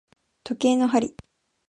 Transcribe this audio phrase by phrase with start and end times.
[0.43, 1.15] 時計の針